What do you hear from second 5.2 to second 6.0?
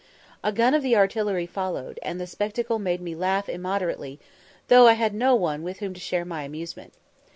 one with whom to